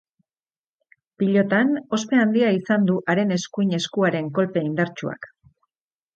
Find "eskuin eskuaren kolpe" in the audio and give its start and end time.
3.37-4.67